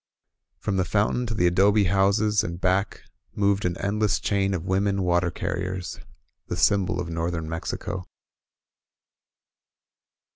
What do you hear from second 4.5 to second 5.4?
of women water